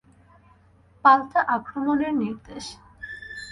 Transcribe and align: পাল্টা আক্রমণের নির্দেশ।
পাল্টা 1.05 1.39
আক্রমণের 1.55 2.13
নির্দেশ। 2.21 2.65